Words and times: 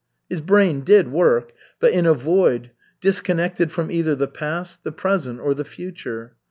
His 0.31 0.41
brain 0.41 0.81
did 0.81 1.11
work, 1.11 1.51
but 1.79 1.93
in 1.93 2.07
a 2.07 2.15
void, 2.15 2.71
disconnected 3.01 3.71
from 3.71 3.91
either 3.91 4.15
the 4.15 4.27
past, 4.27 4.83
the 4.83 4.91
present, 4.91 5.39
or 5.39 5.53
the 5.53 5.63
future. 5.63 6.33